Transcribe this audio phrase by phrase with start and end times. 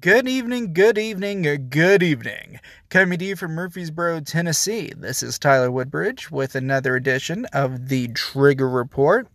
[0.00, 2.58] Good evening, good evening, good evening.
[2.88, 4.90] Coming to you from Murfreesboro, Tennessee.
[4.96, 9.28] This is Tyler Woodbridge with another edition of the Trigger Report.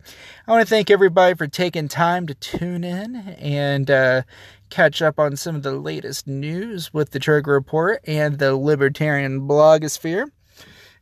[0.48, 4.22] I want to thank everybody for taking time to tune in and uh,
[4.70, 9.42] catch up on some of the latest news with the Trigger Report and the Libertarian
[9.42, 10.32] blogosphere.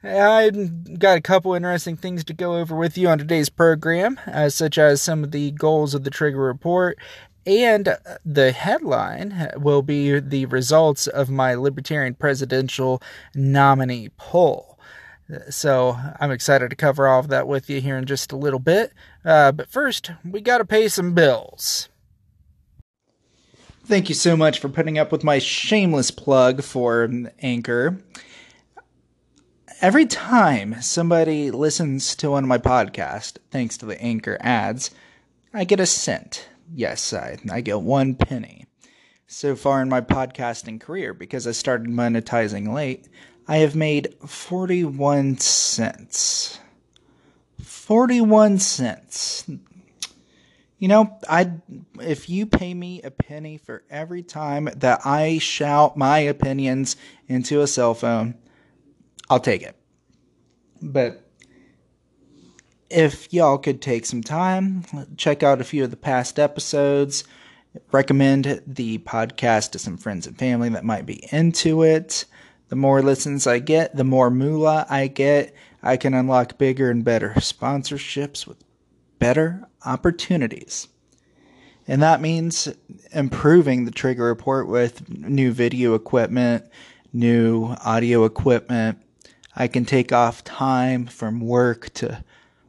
[0.00, 4.48] I've got a couple interesting things to go over with you on today's program, uh,
[4.48, 6.96] such as some of the goals of the Trigger Report
[7.48, 13.02] and the headline will be the results of my Libertarian presidential
[13.34, 14.78] nominee poll.
[15.50, 18.58] So I'm excited to cover all of that with you here in just a little
[18.58, 18.92] bit.
[19.24, 21.88] Uh, but first, we got to pay some bills.
[23.84, 27.98] Thank you so much for putting up with my shameless plug for Anchor.
[29.80, 34.90] Every time somebody listens to one of my podcasts, thanks to the Anchor ads,
[35.54, 38.66] I get a cent yes, I, I get one penny.
[39.26, 43.08] So far in my podcasting career, because I started monetizing late,
[43.46, 46.58] I have made 41 cents.
[47.62, 49.48] 41 cents.
[50.78, 51.52] You know, I
[52.00, 57.60] if you pay me a penny for every time that I shout my opinions into
[57.62, 58.36] a cell phone,
[59.28, 59.76] I'll take it.
[60.80, 61.27] But
[62.90, 64.84] if y'all could take some time,
[65.16, 67.24] check out a few of the past episodes,
[67.92, 72.24] recommend the podcast to some friends and family that might be into it.
[72.68, 75.54] The more listens I get, the more moolah I get.
[75.82, 78.58] I can unlock bigger and better sponsorships with
[79.18, 80.88] better opportunities.
[81.86, 82.68] And that means
[83.12, 86.66] improving the trigger report with new video equipment,
[87.12, 88.98] new audio equipment.
[89.56, 92.22] I can take off time from work to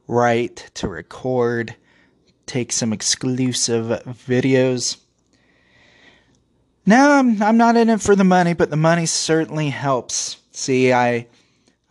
[0.09, 1.75] write, to record,
[2.47, 4.97] take some exclusive videos.
[6.85, 10.37] No, I'm, I'm not in it for the money, but the money certainly helps.
[10.51, 11.27] See, I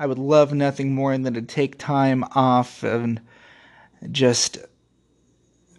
[0.01, 3.21] I would love nothing more than to take time off and
[4.13, 4.59] just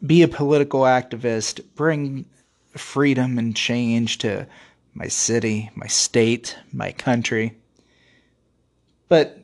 [0.06, 2.26] be a political activist, bring
[2.72, 4.48] freedom and change to
[4.94, 7.58] my city, my state, my country.
[9.08, 9.39] But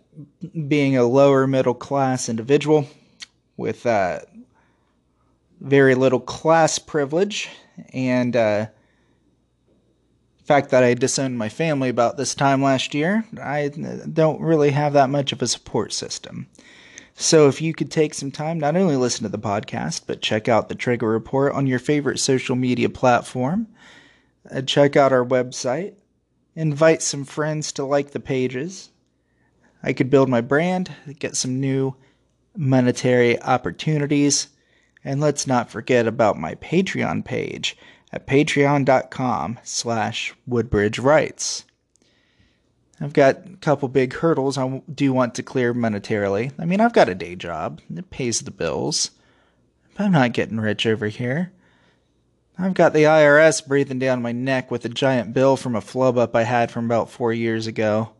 [0.67, 2.87] being a lower middle class individual
[3.57, 4.19] with uh,
[5.61, 7.49] very little class privilege
[7.93, 8.67] and uh,
[10.45, 14.93] fact that I disowned my family about this time last year, I don't really have
[14.93, 16.47] that much of a support system.
[17.15, 20.47] So if you could take some time, not only listen to the podcast, but check
[20.47, 23.67] out the Trigger Report on your favorite social media platform,
[24.51, 25.93] uh, check out our website,
[26.55, 28.89] invite some friends to like the pages,
[29.85, 31.95] I could build my brand, get some new
[32.57, 34.47] monetary opportunities,
[35.03, 37.77] and let's not forget about my Patreon page
[38.11, 41.65] at patreon.com slash woodbridgewrites.
[42.99, 46.51] I've got a couple big hurdles I do want to clear monetarily.
[46.57, 47.79] I mean, I've got a day job.
[47.95, 49.11] It pays the bills.
[49.95, 51.51] But I'm not getting rich over here.
[52.57, 56.17] I've got the IRS breathing down my neck with a giant bill from a flub
[56.17, 58.11] up I had from about four years ago.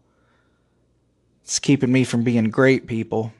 [1.46, 3.32] It's keeping me from being great people.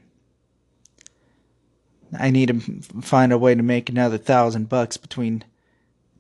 [2.18, 5.44] I need to find a way to make another thousand bucks between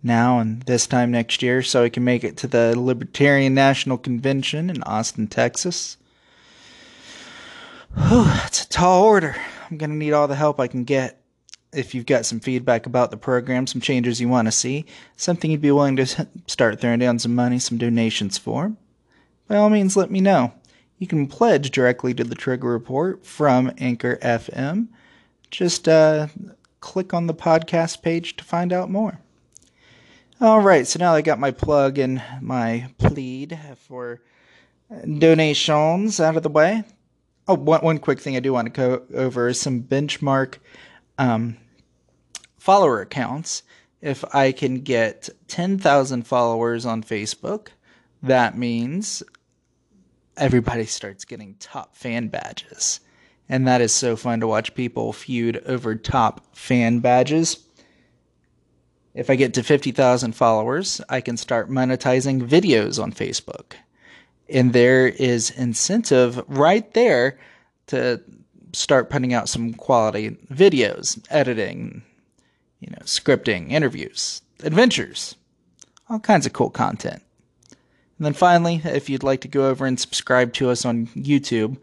[0.01, 3.99] now and this time next year so I can make it to the Libertarian National
[3.99, 5.97] Convention in Austin, Texas.
[7.95, 9.35] Whew, that's a tall order.
[9.69, 11.21] I'm going to need all the help I can get.
[11.71, 14.85] If you've got some feedback about the program, some changes you want to see,
[15.17, 18.73] something you'd be willing to start throwing down some money, some donations for,
[19.47, 20.51] by all means, let me know.
[20.97, 24.87] You can pledge directly to the Trigger Report from Anchor FM.
[25.51, 26.27] Just uh,
[26.79, 29.19] click on the podcast page to find out more.
[30.39, 34.21] All right, so now I got my plug and my plead for
[35.17, 36.83] donations out of the way.
[37.47, 40.55] Oh, one, one quick thing I do want to go over is some benchmark
[41.17, 41.57] um,
[42.57, 43.63] follower accounts.
[44.01, 47.67] If I can get 10,000 followers on Facebook,
[48.21, 49.23] that means
[50.37, 52.99] everybody starts getting top fan badges.
[53.47, 57.59] And that is so fun to watch people feud over top fan badges.
[59.13, 63.73] If I get to 50,000 followers, I can start monetizing videos on Facebook.
[64.49, 67.39] And there is incentive right there
[67.87, 68.21] to
[68.73, 72.03] start putting out some quality videos, editing,
[72.79, 75.35] you know, scripting, interviews, adventures,
[76.09, 77.23] all kinds of cool content.
[78.17, 81.77] And then finally, if you'd like to go over and subscribe to us on YouTube,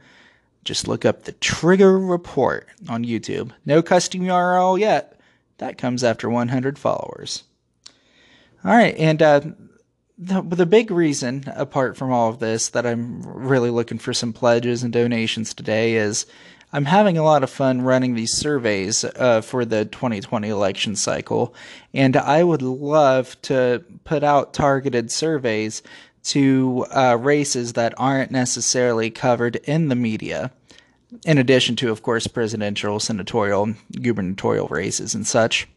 [0.64, 3.52] just look up the Trigger Report on YouTube.
[3.66, 5.20] No custom URL yet.
[5.58, 7.44] That comes after 100 followers.
[8.64, 9.40] All right, and uh,
[10.16, 14.32] the, the big reason, apart from all of this, that I'm really looking for some
[14.32, 16.26] pledges and donations today is
[16.72, 21.54] I'm having a lot of fun running these surveys uh, for the 2020 election cycle,
[21.92, 25.82] and I would love to put out targeted surveys
[26.24, 30.52] to uh, races that aren't necessarily covered in the media,
[31.24, 35.68] in addition to, of course, presidential, senatorial, gubernatorial races and such.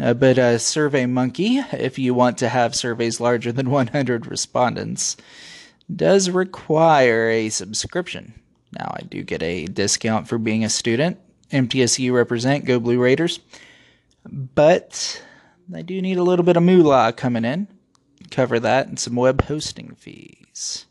[0.00, 5.16] Uh, but uh, Survey Monkey, if you want to have surveys larger than 100 respondents,
[5.94, 8.34] does require a subscription.
[8.72, 11.18] Now, I do get a discount for being a student.
[11.50, 13.40] MTSU represent, go Blue Raiders.
[14.28, 15.22] But
[15.74, 17.68] I do need a little bit of moolah coming in.
[18.30, 20.86] Cover that and some web hosting fees.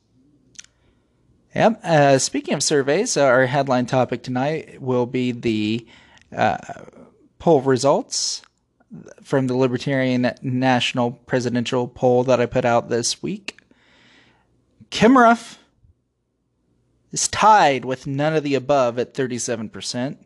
[1.56, 1.80] Yep.
[1.84, 5.88] Uh, speaking of surveys, our headline topic tonight will be the
[6.36, 6.58] uh,
[7.40, 8.42] poll results
[9.24, 13.58] from the Libertarian National Presidential poll that I put out this week.
[14.90, 15.60] Kim Ruff
[17.12, 20.18] is tied with none of the above at 37%.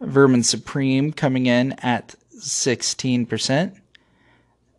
[0.00, 3.80] Vermin Supreme coming in at 16%.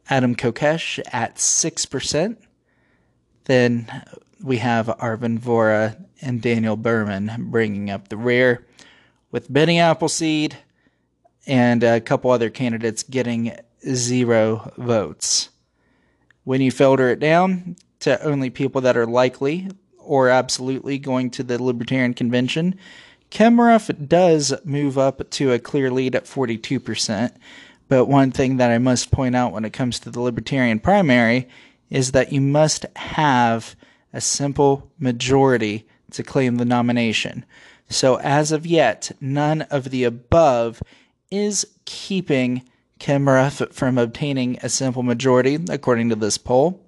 [0.10, 2.38] Adam Kokesh at 6%.
[3.46, 4.04] Then
[4.44, 8.66] we have Arvin Vohra and Daniel Behrman bringing up the rear,
[9.32, 10.58] with Benny Appleseed
[11.46, 13.56] and a couple other candidates getting
[13.88, 15.50] zero votes.
[16.44, 21.44] When you filter it down to only people that are likely or absolutely going to
[21.44, 22.76] the Libertarian Convention,
[23.40, 27.36] Ruff does move up to a clear lead at 42%.
[27.88, 31.48] But one thing that I must point out when it comes to the Libertarian primary
[31.90, 33.76] is that you must have
[34.14, 37.46] a simple majority to claim the nomination.
[37.90, 40.84] So, as of yet, none of the above
[41.32, 42.64] is keeping
[43.00, 43.26] Kim
[43.72, 46.84] from obtaining a simple majority, according to this poll.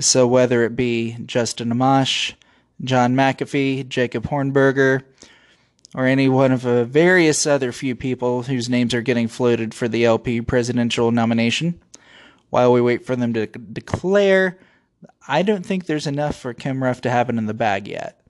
[0.00, 2.34] So, whether it be Justin Amash,
[2.82, 5.02] John McAfee, Jacob Hornberger,
[5.94, 9.88] or any one of a various other few people whose names are getting floated for
[9.88, 11.80] the LP presidential nomination,
[12.50, 14.58] while we wait for them to declare,
[15.26, 18.20] I don't think there's enough for Kim Ruff to have it in the bag yet.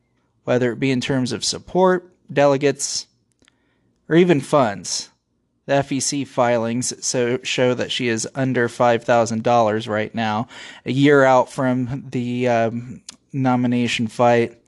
[0.45, 3.07] Whether it be in terms of support, delegates,
[4.09, 5.11] or even funds.
[5.67, 10.49] The FEC filings so show that she is under five thousand dollars right now,
[10.85, 14.61] a year out from the um, nomination fight.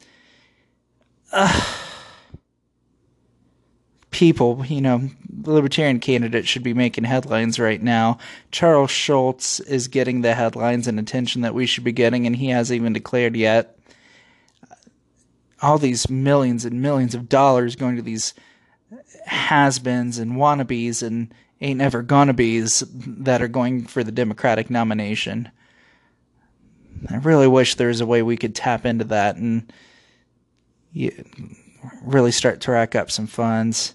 [4.15, 8.19] People, you know, the Libertarian candidate should be making headlines right now.
[8.53, 12.49] Charles Schultz is getting the headlines and attention that we should be getting, and he
[12.51, 13.77] hasn't even declared yet.
[15.61, 18.35] All these millions and millions of dollars going to these
[19.27, 25.51] has-beens and wannabes and ain't never gonna be's that are going for the Democratic nomination.
[27.11, 29.73] I really wish there was a way we could tap into that and
[32.03, 33.95] really start to rack up some funds.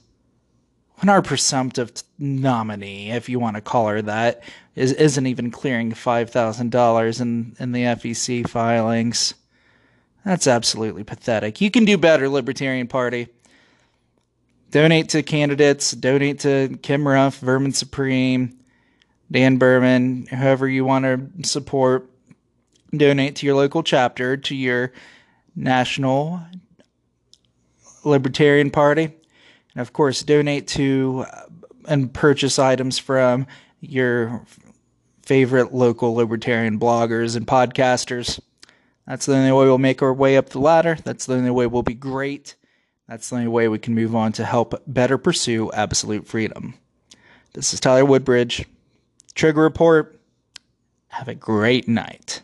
[0.99, 4.43] When our presumptive nominee, if you want to call her that,
[4.75, 9.33] is isn't even clearing five thousand dollars in in the FEC filings.
[10.25, 11.61] That's absolutely pathetic.
[11.61, 13.29] You can do better, Libertarian Party
[14.71, 18.57] donate to candidates, donate to Kim Ruff, Vermin Supreme,
[19.31, 22.09] Dan Behrman, whoever you want to support.
[22.91, 24.91] Donate to your local chapter, to your
[25.55, 26.41] national
[28.03, 29.13] Libertarian Party.
[29.73, 31.41] And of course, donate to uh,
[31.87, 33.47] and purchase items from
[33.81, 34.45] your
[35.23, 38.39] favorite local libertarian bloggers and podcasters.
[39.07, 40.97] That's the only way we'll make our way up the ladder.
[41.03, 42.55] That's the only way we'll be great.
[43.07, 46.75] That's the only way we can move on to help better pursue absolute freedom.
[47.53, 48.65] This is Tyler Woodbridge.
[49.33, 50.19] Trigger Report.
[51.07, 52.43] Have a great night.